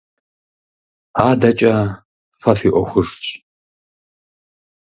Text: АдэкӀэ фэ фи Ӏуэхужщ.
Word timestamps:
АдэкӀэ 1.27 1.73
фэ 2.41 2.51
фи 2.59 2.69
Ӏуэхужщ. 2.73 3.23